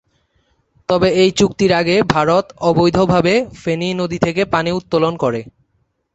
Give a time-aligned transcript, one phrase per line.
[0.89, 5.41] তবে এই চুক্তির আগে ভারত অবৈধভাবে ফেনী নদী থেকে পানি উত্তোলন করে।